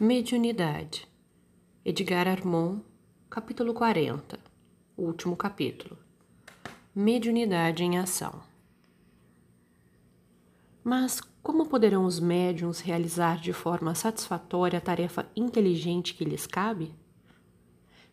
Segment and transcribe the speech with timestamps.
[0.00, 1.08] Mediunidade.
[1.84, 2.78] Edgar Armon,
[3.28, 4.38] capítulo 40.
[4.96, 5.98] Último capítulo.
[6.94, 8.40] Mediunidade em ação.
[10.84, 16.94] Mas como poderão os médiums realizar de forma satisfatória a tarefa inteligente que lhes cabe?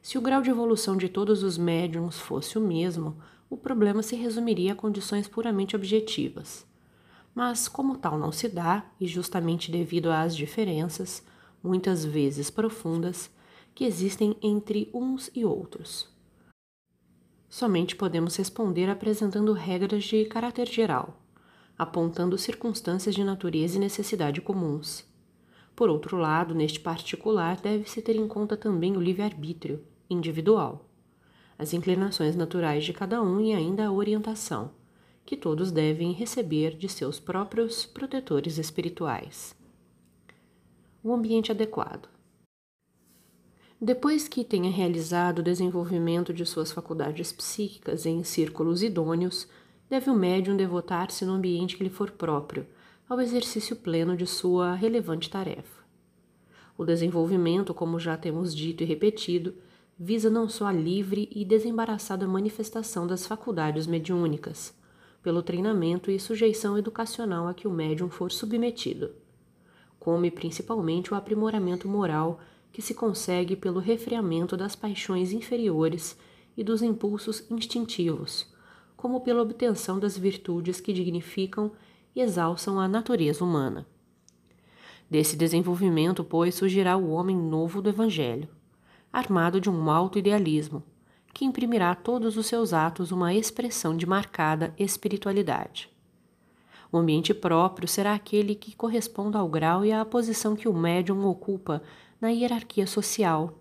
[0.01, 3.15] Se o grau de evolução de todos os médiums fosse o mesmo,
[3.47, 6.65] o problema se resumiria a condições puramente objetivas.
[7.35, 11.23] Mas, como tal não se dá, e justamente devido às diferenças,
[11.65, 13.29] muitas vezes profundas,
[13.73, 16.07] que existem entre uns e outros.
[17.49, 21.19] Somente podemos responder apresentando regras de caráter geral,
[21.77, 25.05] apontando circunstâncias de natureza e necessidade comuns.
[25.75, 30.87] Por outro lado, neste particular, deve-se ter em conta também o livre-arbítrio individual,
[31.57, 34.71] as inclinações naturais de cada um e ainda a orientação,
[35.25, 39.55] que todos devem receber de seus próprios protetores espirituais
[41.05, 42.09] o ambiente adequado.
[43.79, 49.47] Depois que tenha realizado o desenvolvimento de suas faculdades psíquicas em círculos idôneos,
[49.87, 52.65] deve o médium devotar-se no ambiente que lhe for próprio,
[53.07, 55.85] ao exercício pleno de sua relevante tarefa.
[56.75, 59.53] O desenvolvimento, como já temos dito e repetido,
[59.99, 64.75] visa não só a livre e desembaraçada manifestação das faculdades mediúnicas,
[65.21, 69.11] pelo treinamento e sujeição educacional a que o médium for submetido
[70.05, 72.39] come principalmente o aprimoramento moral
[72.71, 76.15] que se consegue pelo refreamento das paixões inferiores
[76.55, 78.45] e dos impulsos instintivos,
[78.95, 81.71] como pela obtenção das virtudes que dignificam
[82.15, 83.87] e exalçam a natureza humana.
[85.09, 88.47] Desse desenvolvimento, pois, surgirá o homem novo do Evangelho,
[89.11, 90.83] armado de um alto idealismo,
[91.33, 95.94] que imprimirá a todos os seus atos uma expressão de marcada espiritualidade.
[96.95, 101.25] O ambiente próprio será aquele que corresponda ao grau e à posição que o médium
[101.25, 101.83] ocupa
[102.21, 103.53] na hierarquia social,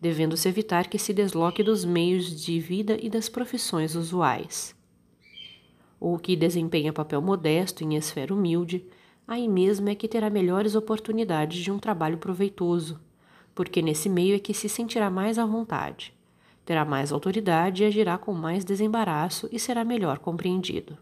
[0.00, 4.74] devendo-se evitar que se desloque dos meios de vida e das profissões usuais.
[6.00, 8.84] O que desempenha papel modesto em esfera humilde,
[9.24, 12.98] aí mesmo é que terá melhores oportunidades de um trabalho proveitoso,
[13.54, 16.12] porque nesse meio é que se sentirá mais à vontade,
[16.64, 20.98] terá mais autoridade e agirá com mais desembaraço e será melhor compreendido.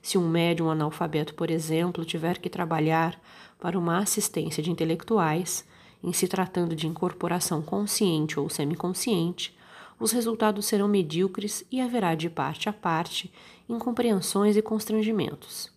[0.00, 3.20] Se um médium analfabeto, por exemplo, tiver que trabalhar
[3.58, 5.66] para uma assistência de intelectuais,
[6.02, 9.56] em se tratando de incorporação consciente ou semiconsciente,
[9.98, 13.32] os resultados serão medíocres e haverá de parte a parte
[13.68, 15.70] incompreensões e constrangimentos.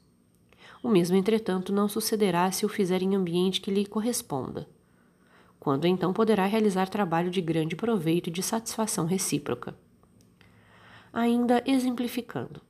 [0.84, 4.68] O mesmo, entretanto, não sucederá se o fizer em ambiente que lhe corresponda,
[5.60, 9.76] quando então poderá realizar trabalho de grande proveito e de satisfação recíproca.
[11.14, 12.62] Ainda exemplificando,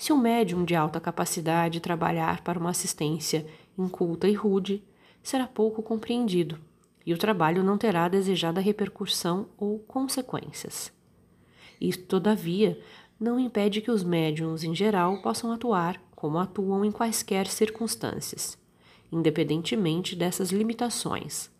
[0.00, 3.46] se um médium de alta capacidade trabalhar para uma assistência
[3.76, 4.82] inculta e rude,
[5.22, 6.58] será pouco compreendido
[7.04, 10.90] e o trabalho não terá a desejada repercussão ou consequências.
[11.78, 12.80] Isto, todavia,
[13.20, 18.56] não impede que os médiums em geral possam atuar como atuam em quaisquer circunstâncias,
[19.12, 21.50] independentemente dessas limitações,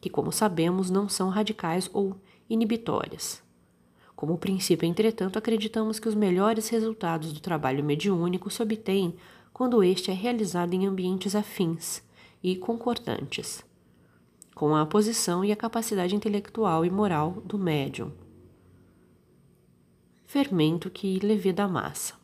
[0.00, 2.16] que, como sabemos, não são radicais ou
[2.48, 3.43] inibitórias.
[4.16, 9.14] Como princípio, entretanto, acreditamos que os melhores resultados do trabalho mediúnico se obtêm
[9.52, 12.02] quando este é realizado em ambientes afins
[12.42, 13.64] e concordantes,
[14.54, 18.12] com a posição e a capacidade intelectual e moral do médium.
[20.26, 22.14] Fermento que leveda a massa.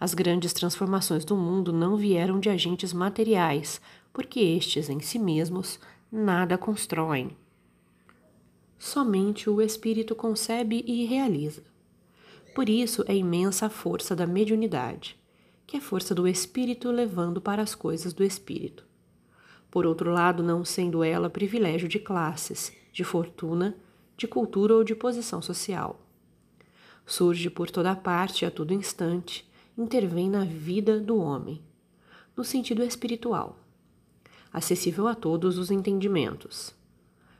[0.00, 3.80] As grandes transformações do mundo não vieram de agentes materiais,
[4.12, 5.78] porque estes em si mesmos
[6.10, 7.36] nada constroem
[8.78, 11.62] somente o espírito concebe e realiza.
[12.54, 15.18] Por isso é imensa a força da mediunidade,
[15.66, 18.86] que é força do espírito levando para as coisas do espírito.
[19.70, 23.76] Por outro lado, não sendo ela privilégio de classes, de fortuna,
[24.16, 26.00] de cultura ou de posição social.
[27.04, 31.60] Surge por toda parte a todo instante, intervém na vida do homem,
[32.36, 33.58] no sentido espiritual,
[34.52, 36.77] acessível a todos os entendimentos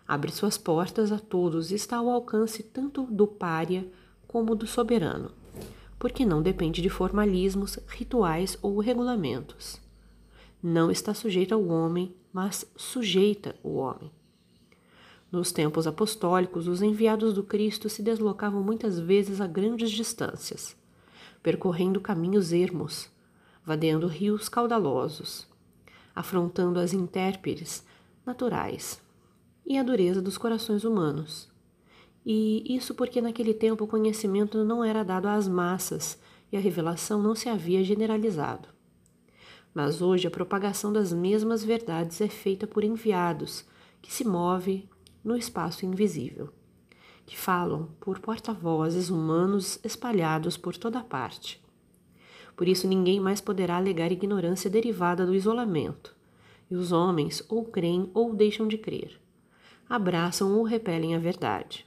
[0.09, 3.87] abre suas portas a todos e está ao alcance tanto do pária
[4.27, 5.31] como do soberano,
[5.99, 9.79] porque não depende de formalismos, rituais ou regulamentos.
[10.63, 14.11] Não está sujeita ao homem, mas sujeita o homem.
[15.31, 20.75] Nos tempos apostólicos, os enviados do Cristo se deslocavam muitas vezes a grandes distâncias,
[21.43, 23.11] percorrendo caminhos ermos,
[23.63, 25.47] vadeando rios caudalosos,
[26.17, 27.85] afrontando as intérperes
[28.25, 29.07] naturais
[29.69, 31.47] e a dureza dos corações humanos.
[32.25, 36.19] E isso porque naquele tempo o conhecimento não era dado às massas
[36.51, 38.69] e a revelação não se havia generalizado.
[39.75, 43.67] Mas hoje a propagação das mesmas verdades é feita por enviados,
[44.01, 44.89] que se move
[45.23, 46.49] no espaço invisível,
[47.27, 51.63] que falam por porta-vozes humanos espalhados por toda parte.
[52.57, 56.17] Por isso ninguém mais poderá alegar ignorância derivada do isolamento,
[56.71, 59.21] e os homens ou creem ou deixam de crer,
[59.89, 61.87] abraçam ou repelem a verdade,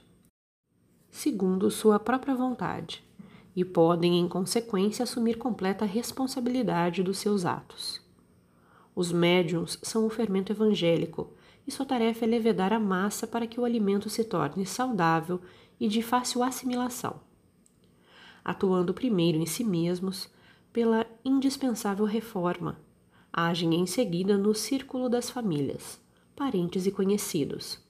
[1.10, 3.04] segundo sua própria vontade
[3.54, 8.00] e podem, em consequência, assumir completa responsabilidade dos seus atos.
[8.94, 11.32] Os médiums são o fermento evangélico
[11.66, 15.40] e sua tarefa é levedar a massa para que o alimento se torne saudável
[15.78, 17.20] e de fácil assimilação.
[18.44, 20.28] Atuando primeiro em si mesmos,
[20.72, 22.80] pela indispensável reforma,
[23.32, 26.00] agem em seguida no círculo das famílias,
[26.34, 27.81] parentes e conhecidos.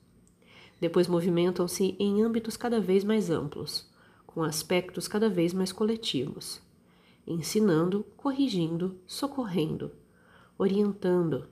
[0.82, 3.88] Depois movimentam-se em âmbitos cada vez mais amplos
[4.26, 6.60] com aspectos cada vez mais coletivos,
[7.24, 9.92] ensinando, corrigindo, socorrendo,
[10.58, 11.46] orientando,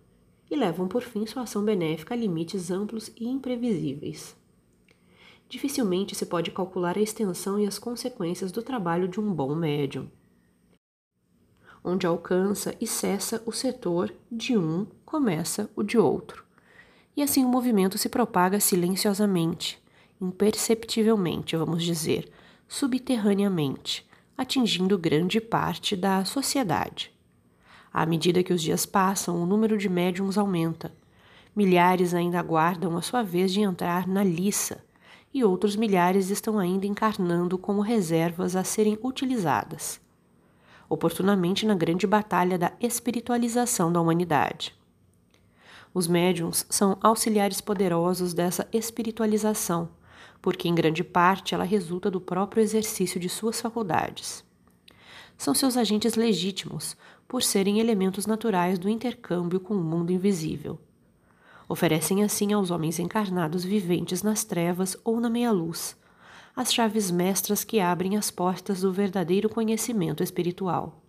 [0.50, 4.34] e levam por fim sua ação benéfica a limites amplos e imprevisíveis.
[5.48, 10.10] Dificilmente se pode calcular a extensão e as consequências do trabalho de um bom médium.
[11.84, 16.49] Onde alcança e cessa o setor de um, começa o de outro.
[17.16, 19.82] E assim o movimento se propaga silenciosamente,
[20.20, 22.30] imperceptivelmente, vamos dizer,
[22.68, 27.12] subterraneamente, atingindo grande parte da sociedade.
[27.92, 30.92] À medida que os dias passam, o número de médiums aumenta.
[31.54, 34.84] Milhares ainda aguardam a sua vez de entrar na liça,
[35.32, 40.00] e outros milhares estão ainda encarnando como reservas a serem utilizadas,
[40.88, 44.74] oportunamente na grande batalha da espiritualização da humanidade.
[45.92, 49.88] Os médiums são auxiliares poderosos dessa espiritualização
[50.42, 54.44] porque em grande parte ela resulta do próprio exercício de suas faculdades.
[55.36, 56.96] São seus agentes legítimos,
[57.26, 60.78] por serem elementos naturais do intercâmbio com o mundo invisível.
[61.68, 65.96] Oferecem assim aos homens encarnados viventes nas trevas ou na meia-luz
[66.56, 70.99] as chaves mestras que abrem as portas do verdadeiro conhecimento espiritual.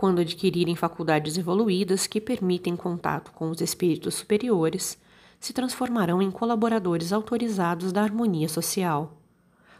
[0.00, 4.98] Quando adquirirem faculdades evoluídas que permitem contato com os espíritos superiores,
[5.38, 9.20] se transformarão em colaboradores autorizados da harmonia social,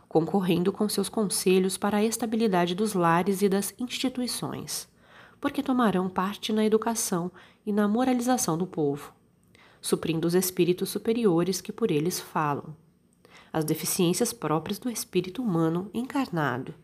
[0.07, 4.87] concorrendo com seus conselhos para a estabilidade dos lares e das instituições,
[5.41, 7.33] porque tomarão parte na educação
[7.65, 9.15] e na moralização do povo,
[9.81, 12.77] suprindo os espíritos superiores que por eles falam,
[13.51, 16.75] as deficiências próprias do espírito humano encarnado.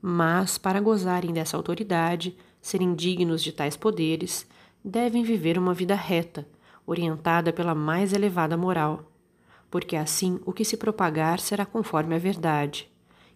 [0.00, 4.46] Mas, para gozarem dessa autoridade, serem dignos de tais poderes,
[4.84, 6.46] devem viver uma vida reta,
[6.86, 9.10] orientada pela mais elevada moral,
[9.70, 12.88] porque assim o que se propagar será conforme a verdade,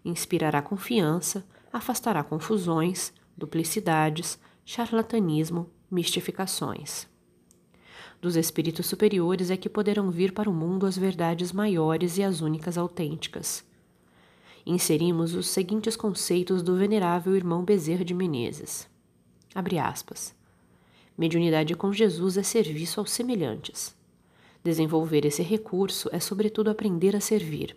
[0.04, 7.08] inspirará confiança, afastará confusões, duplicidades, charlatanismo, mistificações.
[8.20, 12.40] Dos espíritos superiores é que poderão vir para o mundo as verdades maiores e as
[12.40, 13.64] únicas autênticas.
[14.64, 18.88] Inserimos os seguintes conceitos do venerável irmão Bezerra de Menezes.
[19.54, 20.34] Abre aspas.
[21.16, 23.94] Mediunidade com Jesus é serviço aos semelhantes.
[24.62, 27.76] Desenvolver esse recurso é, sobretudo, aprender a servir.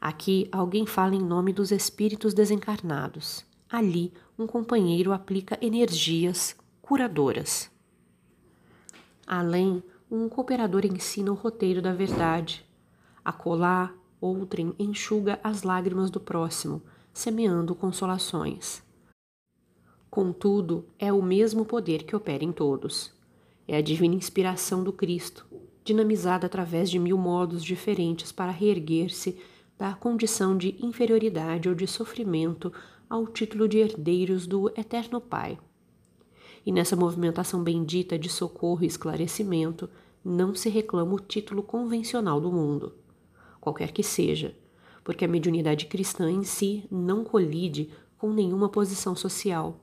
[0.00, 3.44] Aqui, alguém fala em nome dos espíritos desencarnados.
[3.68, 7.70] Ali, um companheiro aplica energias curadoras.
[9.26, 12.64] Além, um cooperador ensina o roteiro da verdade.
[13.24, 13.92] Acolá,
[14.24, 16.80] outrem enxuga as lágrimas do próximo,
[17.12, 18.82] semeando consolações.
[20.10, 23.12] Contudo, é o mesmo poder que opera em todos.
[23.68, 25.46] É a divina inspiração do Cristo,
[25.84, 29.38] dinamizada através de mil modos diferentes para reerguer-se
[29.78, 32.72] da condição de inferioridade ou de sofrimento
[33.10, 35.58] ao título de herdeiros do Eterno Pai.
[36.64, 39.90] E nessa movimentação bendita de socorro e esclarecimento,
[40.24, 42.94] não se reclama o título convencional do mundo,
[43.64, 44.54] qualquer que seja,
[45.02, 49.80] porque a mediunidade cristã em si não colide com nenhuma posição social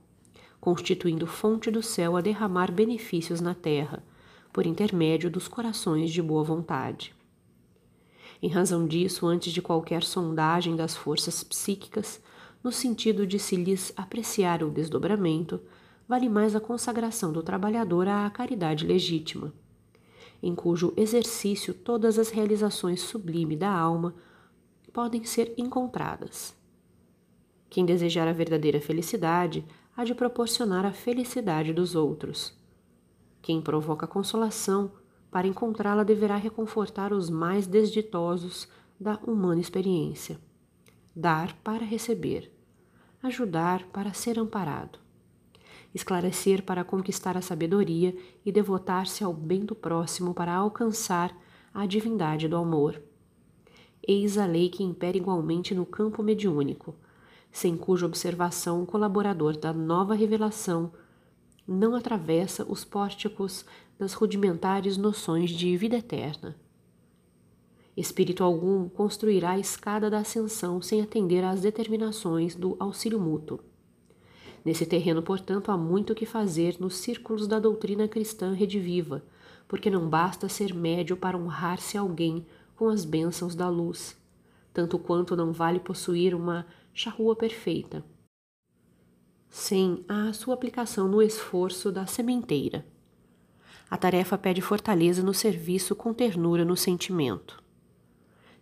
[0.62, 4.04] constituindo fonte do céu a derramar benefícios na terra,
[4.54, 7.16] por intermédio dos corações de boa vontade.
[8.42, 12.22] Em razão disso, antes de qualquer sondagem das forças psíquicas,
[12.64, 15.60] no sentido de se lhes apreciar o desdobramento,
[16.08, 19.52] vale mais a consagração do trabalhador à caridade legítima,
[20.42, 24.16] em cujo exercício todas as realizações sublimes da alma
[24.92, 26.56] podem ser encontradas.
[27.70, 32.58] Quem desejar a verdadeira felicidade há de proporcionar a felicidade dos outros.
[33.42, 34.92] Quem provoca consolação,
[35.30, 38.68] para encontrá-la deverá reconfortar os mais desditosos
[39.00, 40.38] da humana experiência.
[41.16, 42.52] Dar para receber,
[43.24, 45.01] ajudar para ser amparado.
[45.94, 51.36] Esclarecer para conquistar a sabedoria e devotar-se ao bem do próximo para alcançar
[51.74, 53.02] a divindade do amor.
[54.08, 56.96] Eis a lei que impera igualmente no campo mediúnico,
[57.52, 60.92] sem cuja observação o colaborador da nova revelação
[61.68, 63.66] não atravessa os pórticos
[64.00, 66.56] das rudimentares noções de vida eterna.
[67.96, 73.60] Espírito algum construirá a escada da ascensão sem atender às determinações do auxílio mútuo.
[74.64, 79.24] Nesse terreno, portanto, há muito o que fazer nos círculos da doutrina cristã rediviva,
[79.68, 84.18] porque não basta ser médio para honrar-se alguém com as bênçãos da luz,
[84.74, 88.04] tanto quanto não vale possuir uma charrua perfeita,
[89.50, 92.86] sem a sua aplicação no esforço da sementeira.
[93.90, 97.62] A tarefa pede fortaleza no serviço com ternura no sentimento.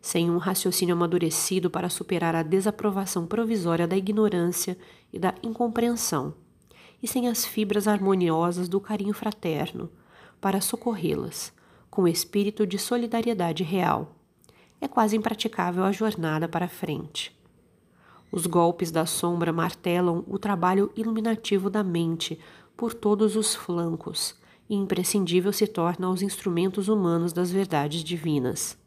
[0.01, 4.77] Sem um raciocínio amadurecido para superar a desaprovação provisória da ignorância
[5.11, 6.33] e da incompreensão,
[7.01, 9.89] e sem as fibras harmoniosas do carinho fraterno
[10.39, 11.53] para socorrê-las,
[11.89, 14.15] com espírito de solidariedade real,
[14.79, 17.37] é quase impraticável a jornada para frente.
[18.31, 22.39] Os golpes da sombra martelam o trabalho iluminativo da mente
[22.77, 24.35] por todos os flancos,
[24.69, 28.77] e imprescindível se torna aos instrumentos humanos das verdades divinas.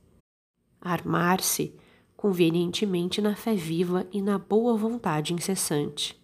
[0.85, 1.75] Armar-se
[2.17, 6.21] convenientemente na fé viva e na boa vontade incessante,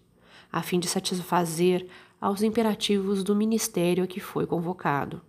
[0.53, 1.87] a fim de satisfazer
[2.21, 5.23] aos imperativos do ministério a que foi convocado.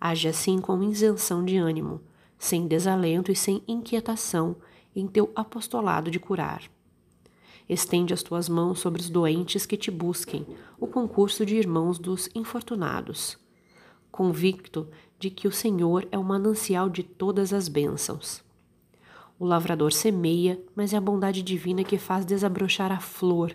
[0.00, 2.00] Age assim com isenção de ânimo,
[2.38, 4.56] sem desalento e sem inquietação
[4.96, 6.62] em teu apostolado de curar.
[7.68, 10.46] Estende as tuas mãos sobre os doentes que te busquem,
[10.78, 13.38] o concurso de irmãos dos infortunados,
[14.10, 14.88] convicto
[15.20, 18.42] de que o Senhor é o manancial de todas as bênçãos.
[19.38, 23.54] O lavrador semeia, mas é a bondade divina que faz desabrochar a flor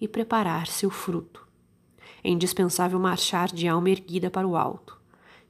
[0.00, 1.46] e preparar-se o fruto.
[2.22, 4.96] É indispensável marchar de alma erguida para o alto,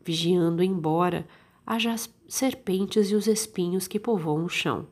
[0.03, 1.29] vigiando embora
[1.67, 4.87] haja as serpentes e os espinhos que povoam o chão.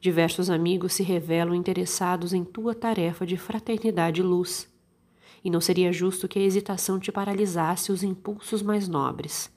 [0.00, 4.68] Diversos amigos se revelam interessados em tua tarefa de fraternidade e luz.
[5.44, 9.52] E não seria justo que a hesitação te paralisasse os impulsos mais nobres,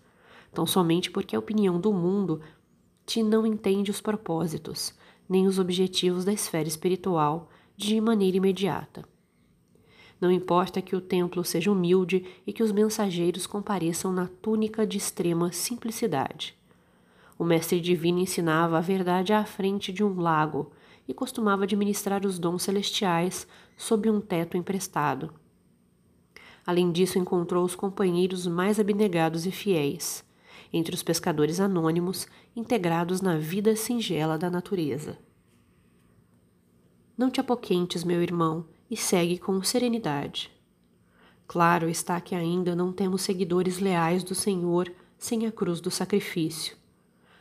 [0.54, 2.42] tão somente porque a opinião do mundo
[3.06, 4.94] te não entende os propósitos,
[5.30, 9.06] nem os objetivos da esfera espiritual de maneira imediata.
[10.20, 14.98] Não importa que o templo seja humilde e que os mensageiros compareçam na túnica de
[14.98, 16.58] extrema simplicidade.
[17.38, 20.72] O mestre divino ensinava a verdade à frente de um lago
[21.08, 25.32] e costumava administrar os dons celestiais sob um teto emprestado.
[26.68, 30.22] Além disso, encontrou os companheiros mais abnegados e fiéis,
[30.74, 35.18] entre os pescadores anônimos integrados na vida singela da natureza.
[37.18, 40.52] Não te apoquentes, meu irmão, e segue com serenidade.
[41.48, 46.76] Claro está que ainda não temos seguidores leais do Senhor sem a cruz do sacrifício.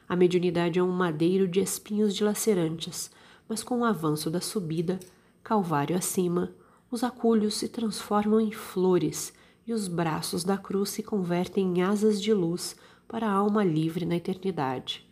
[0.08, 3.10] A mediunidade é um madeiro de espinhos dilacerantes,
[3.48, 5.00] mas com o avanço da subida,
[5.42, 6.54] calvário acima,
[6.90, 9.32] os aculhos se transformam em flores
[9.66, 12.76] e os braços da cruz se convertem em asas de luz
[13.08, 15.04] para a alma livre na eternidade.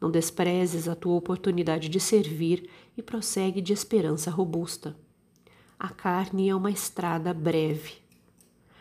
[0.00, 4.96] Não desprezes a tua oportunidade de servir e prossegue de esperança robusta.
[5.78, 7.94] A carne é uma estrada breve.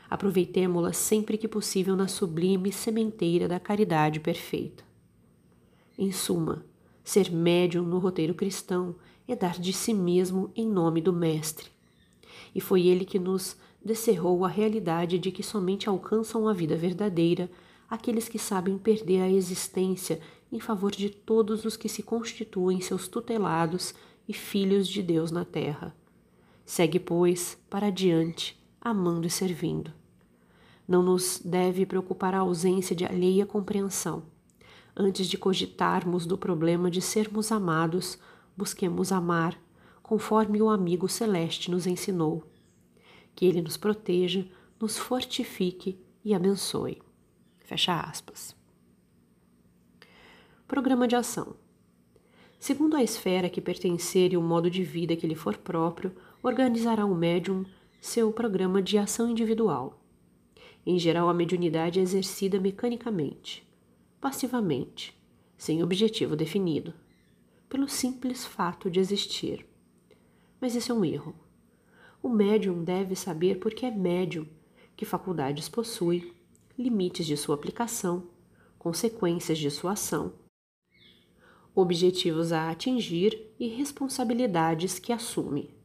[0.10, 4.84] Aproveitemo-la sempre que possível na sublime sementeira da caridade perfeita.
[5.98, 6.64] Em suma,
[7.04, 8.96] ser médium no roteiro cristão
[9.28, 11.77] é dar de si mesmo em nome do Mestre.
[12.54, 17.50] E foi ele que nos descerrou a realidade de que somente alcançam a vida verdadeira
[17.90, 20.20] aqueles que sabem perder a existência
[20.52, 23.94] em favor de todos os que se constituem seus tutelados
[24.28, 25.96] e filhos de Deus na terra.
[26.66, 29.94] Segue, pois, para adiante, amando e servindo.
[30.88, 34.24] Não nos deve preocupar a ausência de alheia compreensão
[35.00, 38.18] Antes de cogitarmos do problema de sermos amados,
[38.58, 39.56] busquemos amar,
[40.08, 42.44] conforme o amigo celeste nos ensinou.
[43.36, 44.48] Que ele nos proteja,
[44.82, 47.00] nos fortifique e abençoe.
[47.60, 48.56] Fecha aspas.
[50.68, 51.56] Programa de ação.
[52.60, 56.12] Segundo a esfera que pertencer e o modo de vida que lhe for próprio,
[56.42, 57.64] organizará o médium
[58.02, 60.02] seu programa de ação individual.
[60.84, 63.68] Em geral, a mediunidade é exercida mecanicamente
[64.20, 65.16] passivamente,
[65.58, 66.94] sem objetivo definido,
[67.70, 69.66] pelo simples fato de existir.
[70.60, 71.36] Mas esse é um erro.
[72.22, 74.48] O médium deve saber por que é médium,
[74.96, 76.34] que faculdades possui,
[76.78, 78.28] limites de sua aplicação,
[78.78, 80.34] consequências de sua ação,
[81.76, 85.76] objetivos a atingir e responsabilidades que assume,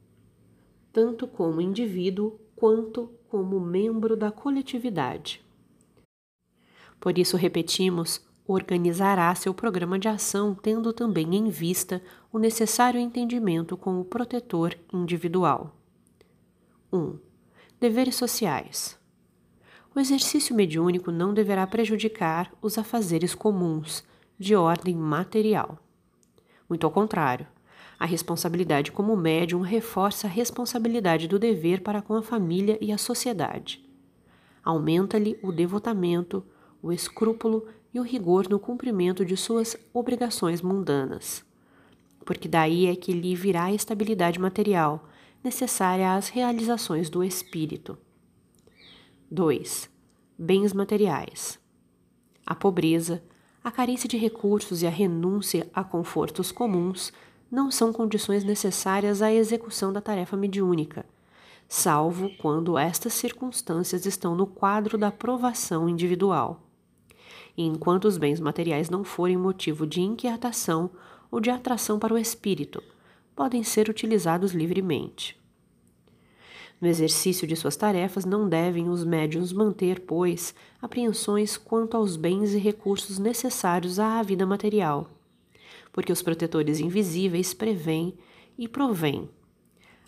[0.93, 5.45] tanto como indivíduo quanto como membro da coletividade.
[6.99, 13.77] Por isso, repetimos, organizará seu programa de ação tendo também em vista o necessário entendimento
[13.77, 15.75] com o protetor individual.
[16.93, 16.99] 1.
[16.99, 17.19] Um,
[17.81, 18.99] deveres sociais.
[19.95, 24.05] O exercício mediúnico não deverá prejudicar os afazeres comuns,
[24.39, 25.79] de ordem material.
[26.69, 27.47] Muito ao contrário,
[27.99, 32.99] a responsabilidade como médium reforça a responsabilidade do dever para com a família e a
[32.99, 33.89] sociedade.
[34.65, 36.45] Aumenta-lhe o devotamento,
[36.83, 41.45] o escrúpulo e o rigor no cumprimento de suas obrigações mundanas,
[42.25, 45.09] porque daí é que lhe virá a estabilidade material
[45.45, 47.99] necessária às realizações do espírito.
[49.31, 49.91] 2.
[50.39, 51.59] Bens materiais.
[52.47, 53.23] A pobreza,
[53.63, 57.13] a carência de recursos e a renúncia a confortos comuns
[57.51, 61.05] não são condições necessárias à execução da tarefa mediúnica,
[61.69, 66.72] salvo quando estas circunstâncias estão no quadro da provação individual
[67.57, 70.91] enquanto os bens materiais não forem motivo de inquietação
[71.31, 72.83] ou de atração para o espírito,
[73.35, 75.41] podem ser utilizados livremente.
[76.81, 82.55] No exercício de suas tarefas, não devem os médiuns manter, pois, apreensões quanto aos bens
[82.55, 85.09] e recursos necessários à vida material,
[85.93, 88.15] porque os protetores invisíveis prevêem
[88.59, 89.31] e provêm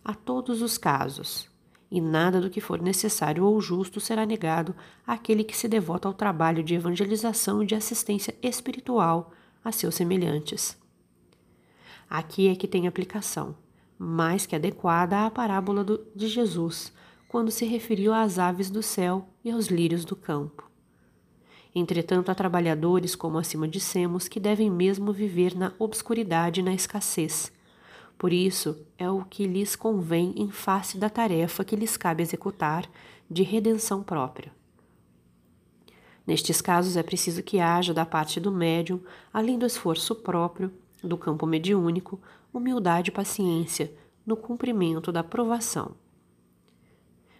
[0.04, 1.48] a todos os casos,
[1.94, 4.74] e nada do que for necessário ou justo será negado
[5.06, 9.30] àquele que se devota ao trabalho de evangelização e de assistência espiritual
[9.64, 10.76] a seus semelhantes.
[12.10, 13.54] Aqui é que tem aplicação,
[13.96, 16.92] mais que adequada à parábola do, de Jesus,
[17.28, 20.68] quando se referiu às aves do céu e aos lírios do campo.
[21.72, 27.52] Entretanto, há trabalhadores, como acima dissemos, que devem mesmo viver na obscuridade e na escassez,
[28.24, 32.90] por isso, é o que lhes convém em face da tarefa que lhes cabe executar
[33.28, 34.50] de redenção própria.
[36.26, 38.98] Nestes casos, é preciso que haja da parte do médium,
[39.30, 42.18] além do esforço próprio, do campo mediúnico,
[42.50, 45.94] humildade e paciência no cumprimento da provação.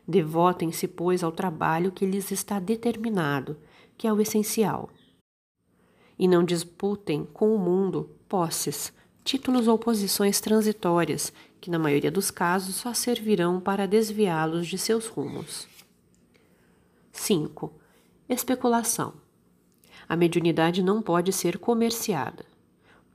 [0.07, 3.57] Devotem-se, pois, ao trabalho que lhes está determinado,
[3.97, 4.90] que é o essencial.
[6.18, 8.92] E não disputem com o mundo posses,
[9.25, 15.07] títulos ou posições transitórias, que na maioria dos casos só servirão para desviá-los de seus
[15.07, 15.67] rumos.
[17.11, 17.73] 5.
[18.29, 19.15] Especulação.
[20.07, 22.45] A mediunidade não pode ser comerciada.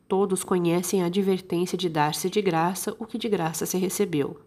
[0.07, 4.41] Todos conhecem a advertência de dar-se de graça o que de graça se recebeu.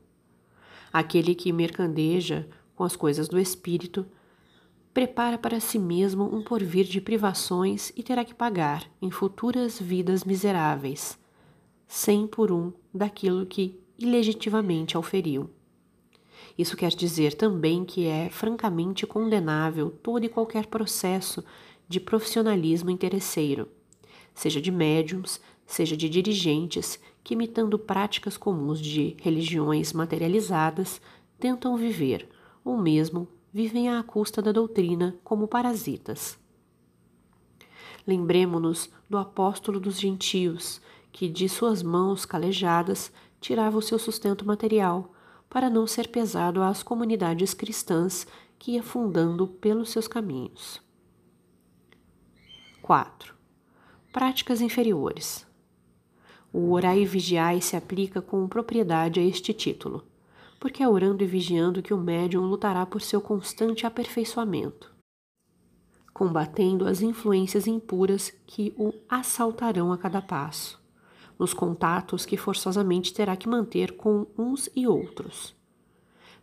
[0.92, 4.04] Aquele que mercandeja com as coisas do espírito
[4.92, 10.24] prepara para si mesmo um porvir de privações e terá que pagar em futuras vidas
[10.24, 11.21] miseráveis
[11.94, 15.50] cem por um daquilo que ilegitimamente auferiu.
[16.56, 21.44] Isso quer dizer também que é francamente condenável todo e qualquer processo
[21.86, 23.68] de profissionalismo interesseiro,
[24.32, 30.98] seja de médiums, seja de dirigentes que, imitando práticas comuns de religiões materializadas,
[31.38, 32.26] tentam viver,
[32.64, 36.38] ou mesmo vivem à custa da doutrina como parasitas.
[38.06, 40.80] Lembremos-nos do apóstolo dos gentios,
[41.12, 45.12] que de suas mãos calejadas tirava o seu sustento material,
[45.48, 48.26] para não ser pesado às comunidades cristãs
[48.58, 50.80] que ia fundando pelos seus caminhos.
[52.80, 53.34] 4.
[54.10, 55.46] Práticas inferiores.
[56.50, 60.06] O orai e vigiai se aplica com propriedade a este título,
[60.58, 64.94] porque é orando e vigiando que o médium lutará por seu constante aperfeiçoamento,
[66.14, 70.81] combatendo as influências impuras que o assaltarão a cada passo
[71.42, 75.52] nos contatos que forçosamente terá que manter com uns e outros.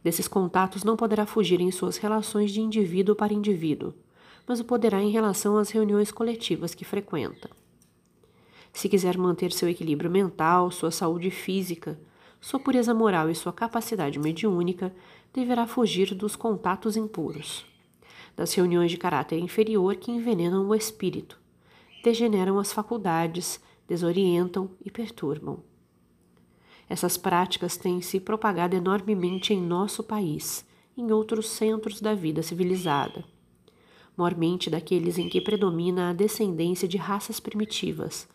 [0.04, 3.94] Desses contatos não poderá fugir em suas relações de indivíduo para indivíduo,
[4.46, 7.50] mas o poderá em relação às reuniões coletivas que frequenta.
[8.74, 11.98] Se quiser manter seu equilíbrio mental, sua saúde física,
[12.42, 14.94] sua pureza moral e sua capacidade mediúnica,
[15.34, 17.66] deverá fugir dos contatos impuros,
[18.36, 21.40] das reuniões de caráter inferior que envenenam o espírito,
[22.04, 25.64] degeneram as faculdades, desorientam e perturbam.
[26.88, 30.64] Essas práticas têm se propagado enormemente em nosso país,
[30.96, 33.26] em outros centros da vida civilizada,
[34.16, 38.28] mormente daqueles em que predomina a descendência de raças primitivas,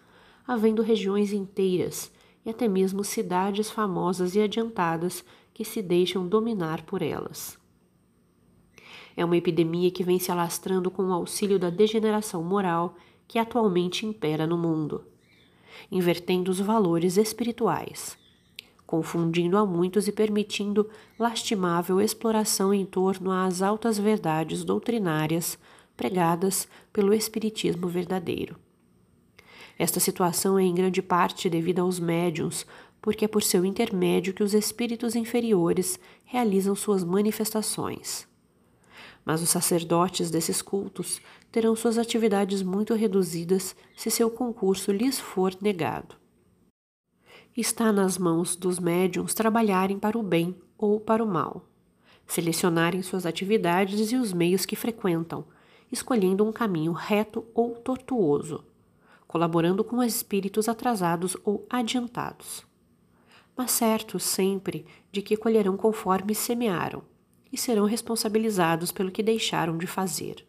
[0.45, 2.12] havendo regiões inteiras
[2.45, 7.57] e até mesmo cidades famosas e adiantadas que se deixam dominar por elas.
[9.17, 12.97] É uma epidemia que vem se alastrando com o auxílio da degeneração moral
[13.29, 15.13] que atualmente impera no mundo
[15.90, 18.16] invertendo os valores espirituais.
[18.87, 25.58] confundindo a muitos e permitindo lastimável exploração em torno às altas verdades doutrinárias
[25.96, 28.56] pregadas pelo Espiritismo verdadeiro.
[29.78, 32.66] Esta situação é em grande parte devida aos médiums,
[33.02, 38.26] porque é por seu intermédio que os espíritos inferiores realizam suas manifestações.
[39.24, 41.20] Mas os sacerdotes desses cultos
[41.55, 46.17] terão suas atividades muito reduzidas se seu concurso lhes for negado.
[47.57, 51.64] Está nas mãos dos médiums trabalharem para o bem ou para o mal,
[52.27, 55.45] selecionarem suas atividades e os meios que frequentam,
[55.93, 58.64] escolhendo um caminho reto ou tortuoso,
[59.25, 62.67] colaborando com espíritos atrasados ou adiantados.
[63.57, 67.05] Mas certos sempre de que colherão conforme semearam
[67.53, 70.45] e serão responsabilizados pelo que deixaram de fazer.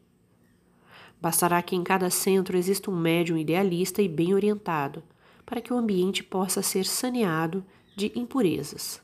[1.21, 5.04] Bastará que em cada centro exista um médium idealista e bem orientado
[5.45, 7.63] para que o ambiente possa ser saneado
[7.95, 9.01] de impurezas,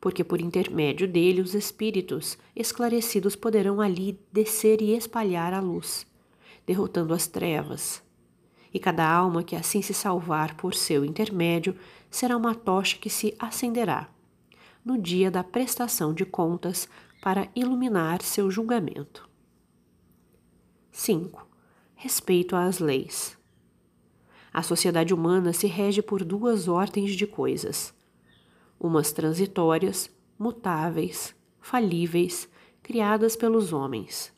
[0.00, 6.06] porque por intermédio dele os espíritos esclarecidos poderão ali descer e espalhar a luz,
[6.66, 8.02] derrotando as trevas.
[8.72, 11.76] E cada alma que assim se salvar por seu intermédio
[12.10, 14.08] será uma tocha que se acenderá
[14.84, 16.88] no dia da prestação de contas
[17.22, 19.33] para iluminar seu julgamento.
[20.96, 21.44] 5.
[21.96, 23.36] Respeito às leis.
[24.52, 27.92] A sociedade humana se rege por duas ordens de coisas:
[28.78, 32.48] umas transitórias, mutáveis, falíveis,
[32.80, 34.32] criadas pelos homens,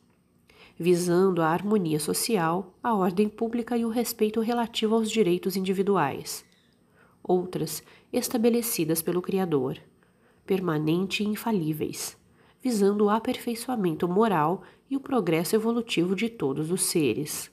[0.79, 6.43] visando a harmonia social, a ordem pública e o respeito relativo aos direitos individuais.
[7.23, 9.77] Outras, estabelecidas pelo Criador,
[10.47, 12.17] permanente e infalíveis,
[12.63, 17.51] visando o aperfeiçoamento moral e o progresso evolutivo de todos os seres.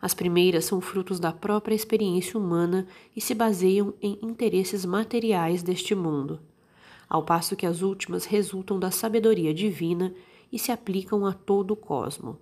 [0.00, 5.94] As primeiras são frutos da própria experiência humana e se baseiam em interesses materiais deste
[5.94, 6.40] mundo,
[7.08, 10.12] ao passo que as últimas resultam da sabedoria divina
[10.50, 12.38] e se aplicam a todo o cosmo.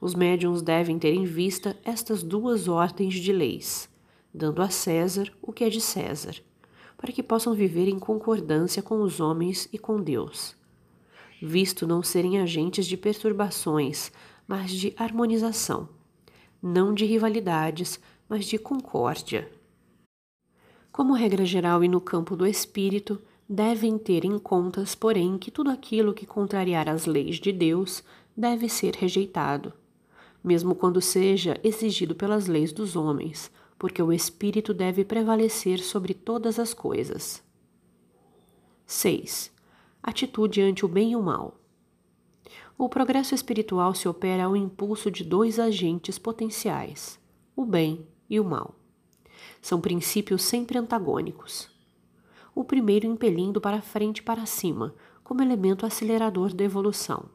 [0.00, 3.88] Os médiums devem ter em vista estas duas ordens de leis,
[4.32, 6.36] dando a César o que é de César,
[6.96, 10.56] para que possam viver em concordância com os homens e com Deus,
[11.44, 14.12] visto não serem agentes de perturbações,
[14.46, 15.88] mas de harmonização
[16.62, 19.50] não de rivalidades, mas de concórdia.
[20.92, 25.70] Como regra geral e no campo do espírito, devem ter em contas, porém, que tudo
[25.70, 28.04] aquilo que contrariar as leis de Deus
[28.36, 29.72] deve ser rejeitado,
[30.44, 36.58] mesmo quando seja exigido pelas leis dos homens, porque o espírito deve prevalecer sobre todas
[36.58, 37.42] as coisas.
[38.86, 39.51] 6.
[40.02, 41.60] Atitude ante o bem e o mal.
[42.76, 47.20] O progresso espiritual se opera ao impulso de dois agentes potenciais,
[47.54, 48.74] o bem e o mal.
[49.60, 51.70] São princípios sempre antagônicos.
[52.52, 57.26] O primeiro impelindo para frente e para cima, como elemento acelerador da evolução.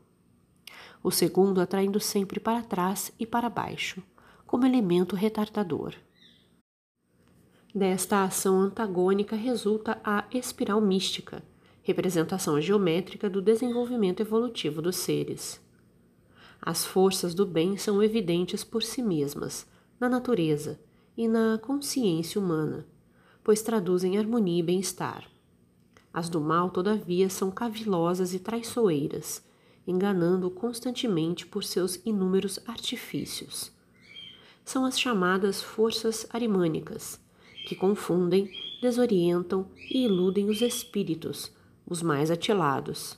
[1.02, 4.04] O segundo atraindo sempre para trás e para baixo,
[4.46, 5.96] como elemento retardador.
[7.74, 11.42] Desta ação antagônica resulta a espiral mística
[11.88, 15.65] representação geométrica do desenvolvimento evolutivo dos seres.
[16.62, 19.65] As forças do bem são evidentes por si mesmas,
[19.97, 20.78] na natureza
[21.15, 22.86] e na consciência humana,
[23.41, 25.32] pois traduzem harmonia e bem-estar.
[26.13, 29.41] As do mal, todavia, são cavilosas e traiçoeiras,
[29.88, 33.71] enganando constantemente por seus inúmeros artifícios.
[34.65, 37.17] São as chamadas forças arimânicas,
[37.65, 41.56] que confundem, desorientam e iludem os espíritos
[41.89, 43.17] os mais atilados,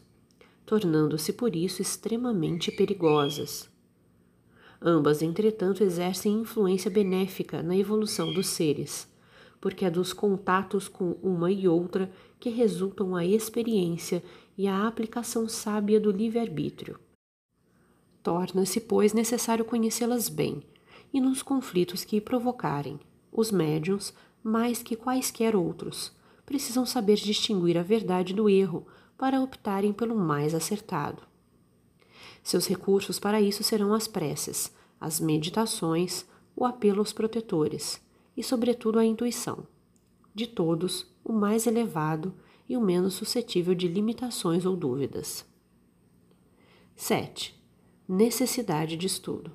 [0.65, 3.67] tornando-se por isso extremamente perigosas.
[4.81, 9.09] Ambas, entretanto, exercem influência benéfica na evolução dos seres,
[9.59, 14.23] porque é dos contatos com uma e outra que resultam a experiência
[14.57, 16.99] e a aplicação sábia do livre-arbítrio.
[18.21, 20.61] Torna-se, pois, necessário conhecê-las bem,
[21.11, 22.99] e nos conflitos que provocarem,
[23.31, 26.13] os médiuns, mais que quaisquer outros,
[26.49, 31.21] precisam saber distinguir a verdade do erro para optarem pelo mais acertado.
[32.41, 38.01] Seus recursos para isso serão as preces, as meditações, o apelo aos protetores
[38.35, 39.67] e, sobretudo, a intuição.
[40.33, 42.33] De todos, o mais elevado
[42.67, 45.45] e o menos suscetível de limitações ou dúvidas.
[46.95, 47.55] 7.
[48.07, 49.51] Necessidade de estudo.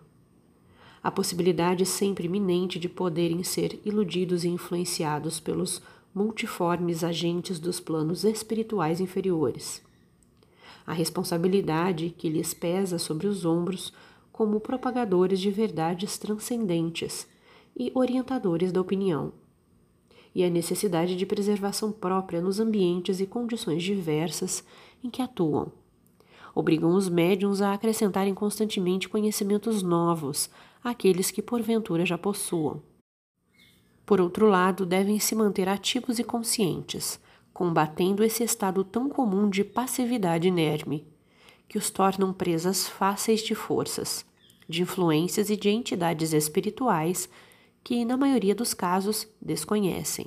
[1.03, 5.83] A possibilidade sempre iminente de poderem ser iludidos e influenciados pelos
[6.15, 9.83] multiformes agentes dos planos espirituais inferiores.
[10.87, 13.93] A responsabilidade que lhes pesa sobre os ombros
[14.31, 17.27] como propagadores de verdades transcendentes
[17.77, 19.33] e orientadores da opinião.
[20.35, 24.65] e a necessidade de preservação própria nos ambientes e condições diversas
[25.03, 25.71] em que atuam.
[26.55, 30.51] Obrigam os médiums a acrescentarem constantemente conhecimentos novos
[30.83, 32.83] àqueles que porventura já possuam.
[34.07, 37.19] Por outro lado, devem se manter ativos e conscientes,
[37.53, 41.07] combatendo esse estado tão comum de passividade inerme,
[41.69, 44.25] que os tornam presas fáceis de forças,
[44.69, 47.29] de influências e de entidades espirituais
[47.83, 50.27] que, na maioria dos casos, desconhecem.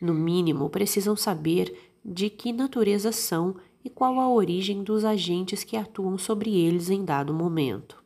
[0.00, 5.76] No mínimo, precisam saber de que natureza são e qual a origem dos agentes que
[5.76, 8.02] atuam sobre eles em dado momento.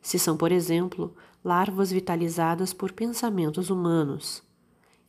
[0.00, 4.42] Se são, por exemplo, larvas vitalizadas por pensamentos humanos,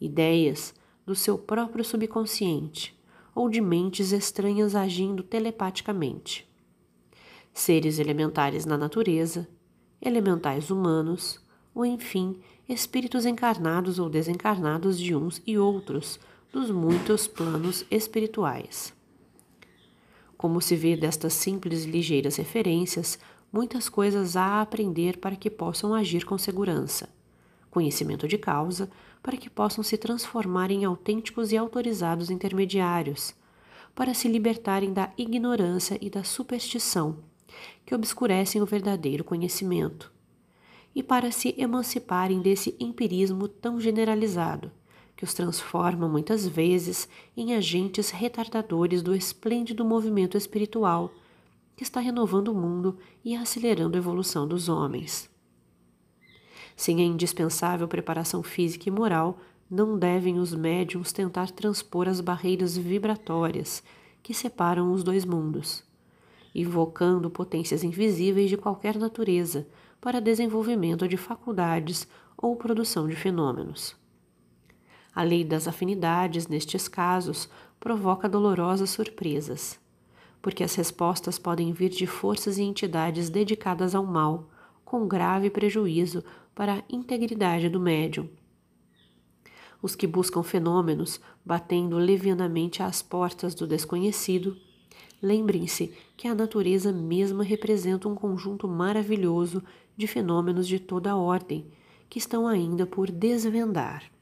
[0.02, 0.74] ideias
[1.06, 2.94] do seu próprio subconsciente
[3.34, 6.46] ou de mentes estranhas agindo telepaticamente.
[7.54, 9.48] Seres elementares na natureza,
[10.02, 11.40] elementais humanos,
[11.74, 16.20] ou enfim, espíritos encarnados ou desencarnados de uns e outros
[16.52, 18.94] dos muitos planos espirituais.
[20.38, 23.18] Como se vê destas simples e ligeiras referências,
[23.56, 27.08] muitas coisas a aprender para que possam agir com segurança.
[27.72, 28.90] Conhecimento de causa,
[29.24, 33.34] para que possam se transformar em autênticos e autorizados intermediários,
[33.96, 37.20] para se libertarem da ignorância e da superstição,
[37.86, 40.12] que obscurecem o verdadeiro conhecimento,
[40.94, 44.70] e para se emanciparem desse empirismo tão generalizado,
[45.16, 51.10] que os transforma muitas vezes em agentes retardadores do esplêndido movimento espiritual
[51.76, 55.30] que está renovando o mundo e acelerando a evolução dos homens.
[56.76, 62.78] Sem a indispensável preparação física e moral, não devem os médiums tentar transpor as barreiras
[62.78, 63.84] vibratórias
[64.22, 65.84] que separam os dois mundos,
[66.54, 69.68] invocando potências invisíveis de qualquer natureza
[70.00, 72.08] para desenvolvimento de faculdades
[72.38, 73.96] ou produção de fenômenos.
[75.14, 79.80] A lei das afinidades, nestes casos, provoca dolorosas surpresas
[80.46, 84.48] porque as respostas podem vir de forças e entidades dedicadas ao mal,
[84.86, 88.30] com grave prejuízo para a integridade do médium.
[89.82, 94.56] Os que buscam fenômenos, batendo levianamente às portas do desconhecido,
[95.20, 99.64] lembrem-se que a natureza mesma representa um conjunto maravilhoso
[99.98, 101.66] de fenômenos de toda ordem,
[102.08, 104.15] que estão ainda por desvendar.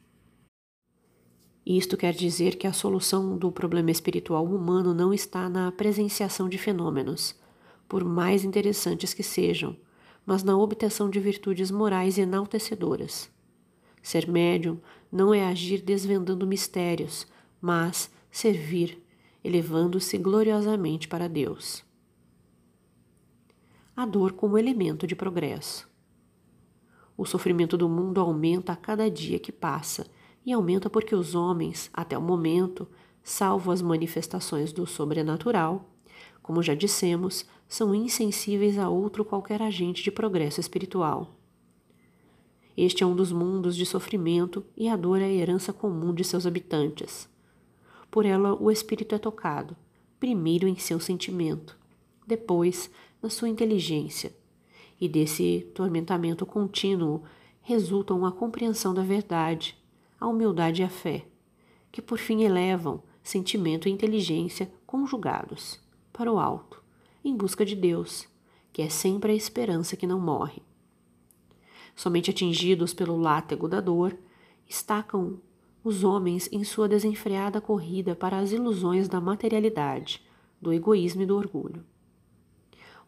[1.66, 6.58] Isto quer dizer que a solução do problema espiritual humano não está na presenciação de
[6.58, 7.36] fenômenos,
[7.88, 9.78] por mais interessantes que sejam,
[10.26, 13.32] mas na obtenção de virtudes morais enaltecedoras.
[14.02, 14.78] Ser médium
[15.10, 17.26] não é agir desvendando mistérios,
[17.62, 19.02] mas servir,
[19.42, 21.82] elevando-se gloriosamente para Deus.
[23.96, 25.90] A dor como elemento de progresso.
[27.16, 30.08] O sofrimento do mundo aumenta a cada dia que passa
[30.46, 32.88] e aumenta porque os homens, até o momento,
[33.24, 35.90] salvo as manifestações do sobrenatural,
[36.42, 41.32] como já dissemos, são insensíveis a outro qualquer agente de progresso espiritual.
[42.76, 46.24] Este é um dos mundos de sofrimento e a dor é a herança comum de
[46.24, 47.30] seus habitantes.
[48.12, 49.76] Por ela, o espírito é tocado,
[50.20, 51.78] primeiro em seu sentimento,
[52.28, 52.90] depois
[53.22, 54.36] na sua inteligência,
[55.00, 57.24] e desse tormentamento contínuo
[57.62, 59.78] resultam a compreensão da verdade,
[60.24, 61.26] a humildade e a fé,
[61.92, 65.82] que por fim elevam sentimento e inteligência conjugados
[66.14, 66.82] para o alto,
[67.26, 68.26] em busca de Deus,
[68.72, 70.62] que é sempre a esperança que não morre.
[71.94, 74.18] Somente atingidos pelo látego da dor,
[74.66, 75.42] estacam
[75.84, 80.24] os homens em sua desenfreada corrida para as ilusões da materialidade,
[80.62, 81.84] do egoísmo e do orgulho.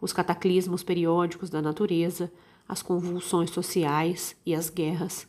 [0.01, 2.29] Os cataclismos periódicos da natureza,
[2.67, 5.25] as convulsões sociais e as guerras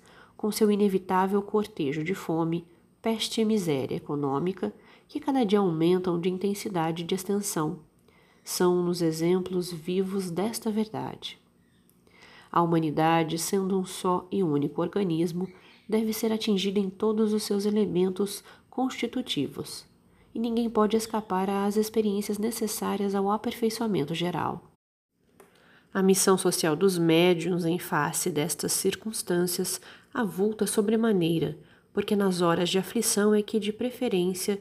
[0.46, 2.64] com seu inevitável cortejo de fome,
[3.02, 4.72] peste e miséria econômica
[5.08, 7.80] que cada dia aumentam de intensidade e de extensão,
[8.44, 11.36] são nos exemplos vivos desta verdade.
[12.52, 15.48] A humanidade, sendo um só e único organismo,
[15.88, 19.84] deve ser atingida em todos os seus elementos constitutivos,
[20.32, 24.62] e ninguém pode escapar às experiências necessárias ao aperfeiçoamento geral.
[25.92, 29.80] A missão social dos médiuns em face destas circunstâncias
[30.20, 31.58] avulta sobremaneira,
[31.92, 34.60] porque nas horas de aflição é que, de preferência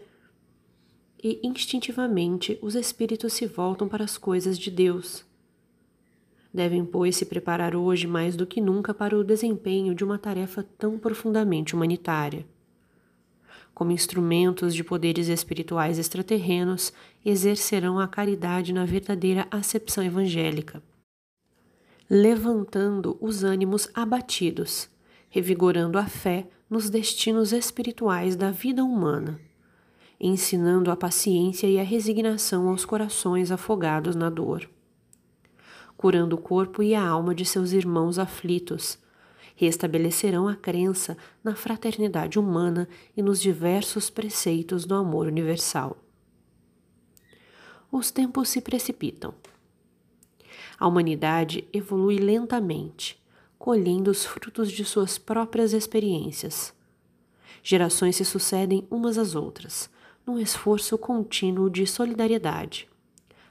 [1.23, 5.25] e instintivamente, os espíritos se voltam para as coisas de Deus.
[6.53, 10.63] Devem, pois, se preparar hoje mais do que nunca para o desempenho de uma tarefa
[10.77, 12.45] tão profundamente humanitária.
[13.73, 16.93] Como instrumentos de poderes espirituais extraterrenos,
[17.25, 20.81] exercerão a caridade na verdadeira acepção evangélica
[22.09, 24.87] levantando os ânimos abatidos,
[25.35, 29.37] revigorando a fé nos destinos espirituais da vida humana,
[30.17, 34.69] ensinando a paciência e a resignação aos corações afogados na dor,
[35.97, 38.97] curando o corpo e a alma de seus irmãos aflitos.
[39.57, 45.97] Restabelecerão a crença na fraternidade humana e nos diversos preceitos do amor universal.
[47.91, 49.33] Os tempos se precipitam.
[50.79, 53.21] A humanidade evolui lentamente,
[53.65, 56.71] colhendo os frutos de suas próprias experiências.
[57.63, 59.89] Gerações se sucedem umas às outras,
[60.23, 62.87] num esforço contínuo de solidariedade,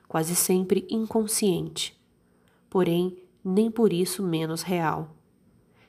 [0.06, 2.00] quase sempre inconsciente,
[2.70, 5.16] porém nem por isso menos real,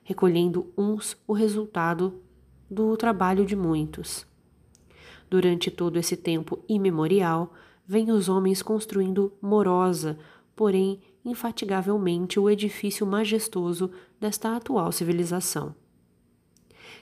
[0.04, 2.20] recolhendo uns o resultado
[2.68, 4.26] do trabalho de muitos.
[5.30, 7.54] Durante todo esse tempo imemorial,
[7.86, 10.18] vêm os homens construindo morosa,
[10.56, 15.76] porém infatigavelmente o edifício majestoso desta atual civilização.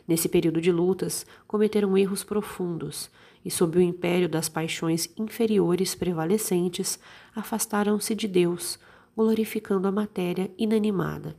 [0.07, 3.11] Nesse período de lutas, cometeram erros profundos
[3.43, 6.97] e, sob o império das paixões inferiores prevalecentes,
[7.35, 8.79] afastaram-se de Deus,
[9.15, 11.35] glorificando a matéria inanimada.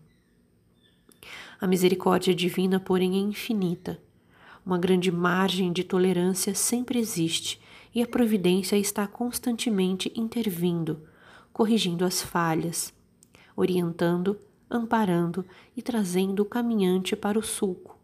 [1.61, 4.01] A misericórdia divina, porém, é infinita.
[4.65, 7.61] Uma grande margem de tolerância sempre existe
[7.95, 11.03] e a providência está constantemente intervindo
[11.55, 12.93] corrigindo as falhas,
[13.57, 14.37] orientando,
[14.69, 17.97] amparando e trazendo o caminhante para o sulco,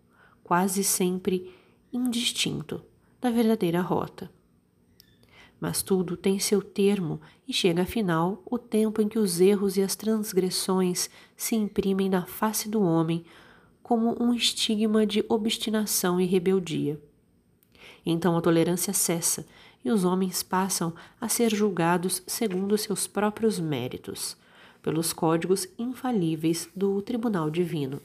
[0.45, 1.53] quase sempre
[1.93, 2.81] indistinto,
[3.21, 4.31] da verdadeira rota.
[5.61, 9.83] Mas tudo tem seu termo e chega afinal o tempo em que os erros e
[9.83, 13.25] as transgressões se imprimem na face do homem
[13.83, 17.03] como um estigma de obstinação e rebeldia.
[18.07, 19.45] Então a tolerância cessa
[19.85, 24.37] e os homens passam a ser julgados segundo seus próprios méritos,
[24.83, 28.01] pelos códigos infalíveis do tribunal divino.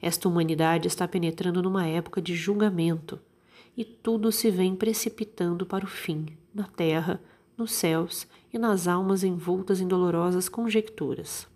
[0.00, 3.18] Esta humanidade está penetrando numa época de julgamento
[3.76, 7.20] e tudo se vem precipitando para o fim, na terra,
[7.56, 11.46] nos céus e nas almas envoltas em dolorosas conjecturas.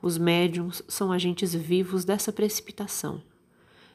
[0.00, 3.22] Os médiums são agentes vivos dessa precipitação,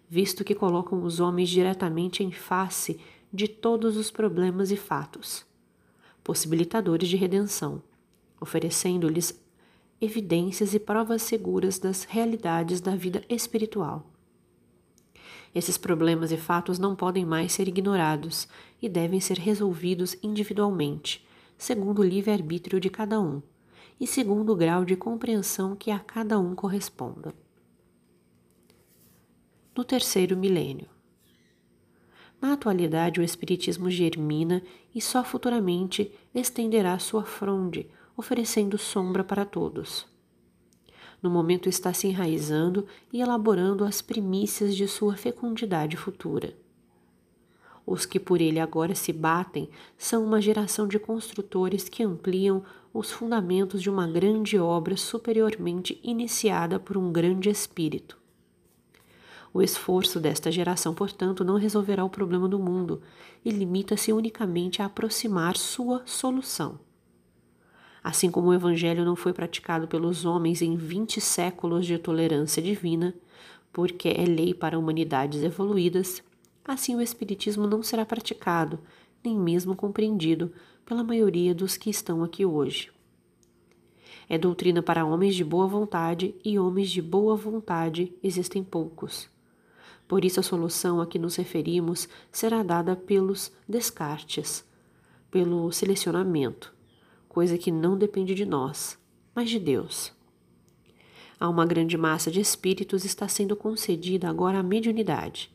[0.09, 2.99] visto que colocam os homens diretamente em face
[3.33, 5.45] de todos os problemas e fatos,
[6.23, 7.81] possibilitadores de redenção,
[8.39, 9.39] oferecendo-lhes
[10.01, 14.05] evidências e provas seguras das realidades da vida espiritual.
[15.53, 18.47] Esses problemas e fatos não podem mais ser ignorados
[18.81, 21.25] e devem ser resolvidos individualmente,
[21.57, 23.41] segundo o livre-arbítrio de cada um
[23.99, 27.33] e segundo o grau de compreensão que a cada um corresponda.
[29.77, 30.90] No terceiro milênio.
[32.41, 34.63] Na atualidade, o Espiritismo germina
[34.95, 40.07] e só futuramente estenderá sua fronde, oferecendo sombra para todos.
[41.21, 46.55] No momento está se enraizando e elaborando as primícias de sua fecundidade futura.
[47.85, 53.11] Os que por ele agora se batem são uma geração de construtores que ampliam os
[53.11, 58.20] fundamentos de uma grande obra superiormente iniciada por um grande espírito.
[59.53, 63.01] O esforço desta geração, portanto, não resolverá o problema do mundo
[63.43, 66.79] e limita-se unicamente a aproximar sua solução.
[68.03, 73.13] Assim como o Evangelho não foi praticado pelos homens em vinte séculos de tolerância divina,
[73.73, 76.23] porque é lei para humanidades evoluídas,
[76.65, 78.79] assim o Espiritismo não será praticado,
[79.23, 80.51] nem mesmo compreendido
[80.85, 82.91] pela maioria dos que estão aqui hoje.
[84.27, 89.30] É doutrina para homens de boa vontade e homens de boa vontade existem poucos.
[90.11, 94.61] Por isso, a solução a que nos referimos será dada pelos descartes,
[95.31, 96.73] pelo selecionamento,
[97.29, 98.99] coisa que não depende de nós,
[99.33, 100.11] mas de Deus.
[101.39, 105.49] A uma grande massa de espíritos está sendo concedida agora a mediunidade,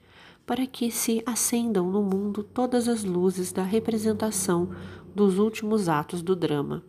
[0.46, 4.74] para que se acendam no mundo todas as luzes da representação
[5.14, 6.82] dos últimos atos do drama.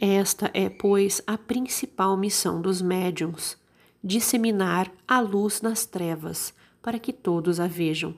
[0.00, 3.58] Esta é, pois, a principal missão dos médiums
[4.04, 6.52] disseminar a luz nas trevas,
[6.82, 8.14] para que todos a vejam.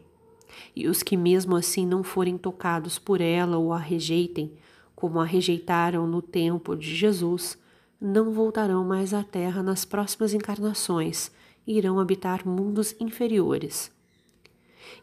[0.75, 4.53] E os que mesmo assim não forem tocados por ela ou a rejeitem,
[4.97, 7.57] como a rejeitaram no tempo de Jesus,
[8.01, 11.31] não voltarão mais à Terra nas próximas encarnações
[11.65, 13.93] e irão habitar mundos inferiores.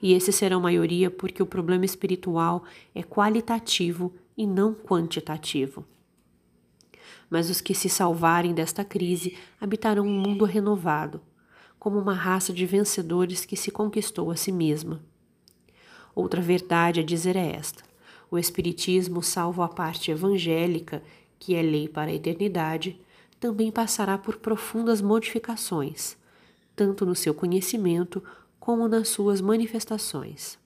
[0.01, 5.85] E esses serão maioria porque o problema espiritual é qualitativo e não quantitativo
[7.33, 11.19] mas os que se salvarem desta crise habitarão um mundo renovado,
[11.79, 15.03] como uma raça de vencedores que se conquistou a si mesma.
[16.13, 17.83] Outra verdade a dizer é esta:
[18.29, 21.01] o Espiritismo, salvo a parte evangélica,
[21.39, 23.01] que é lei para a eternidade,
[23.39, 26.15] também passará por profundas modificações,
[26.75, 28.23] tanto no seu conhecimento
[28.59, 30.59] como nas suas manifestações.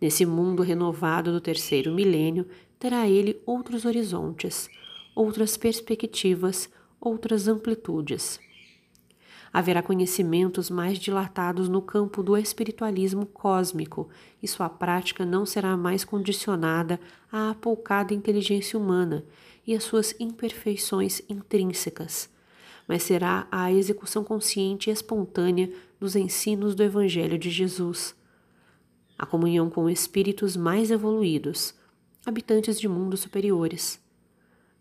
[0.00, 2.44] Nesse mundo renovado do terceiro milênio,
[2.76, 4.68] terá ele outros horizontes,
[5.14, 6.68] outras perspectivas,
[7.00, 8.40] outras amplitudes.
[9.52, 14.08] Haverá conhecimentos mais dilatados no campo do espiritualismo cósmico,
[14.42, 16.98] e sua prática não será mais condicionada
[17.30, 19.24] à apoucada inteligência humana
[19.64, 22.28] e às suas imperfeições intrínsecas,
[22.88, 28.14] mas será a execução consciente e espontânea dos ensinos do Evangelho de Jesus.
[29.16, 31.74] A comunhão com espíritos mais evoluídos,
[32.26, 34.03] habitantes de mundos superiores.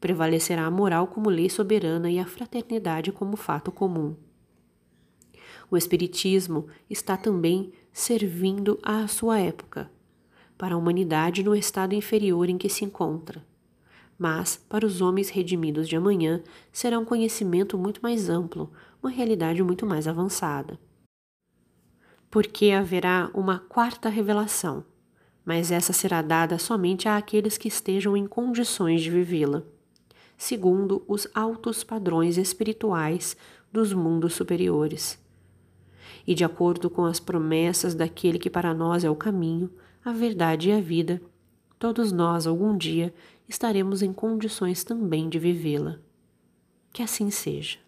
[0.03, 4.17] Prevalecerá a moral como lei soberana e a fraternidade como fato comum.
[5.71, 9.89] O Espiritismo está também servindo à sua época,
[10.57, 13.41] para a humanidade no estado inferior em que se encontra
[14.17, 16.41] mas, para os homens redimidos de amanhã,
[16.71, 20.79] será um conhecimento muito mais amplo, uma realidade muito mais avançada.
[22.29, 24.85] Porque haverá uma quarta revelação,
[25.43, 29.63] mas essa será dada somente àqueles que estejam em condições de vivê-la,
[30.43, 33.37] segundo os altos padrões espirituais
[33.71, 35.17] dos mundos superiores.
[36.27, 39.71] E de acordo com as promessas daquele que para nós é o caminho,
[40.03, 41.21] a verdade e a vida,
[41.79, 43.13] todos nós algum dia
[43.47, 45.99] estaremos em condições também de vivê-la.
[46.91, 47.79] Que assim seja.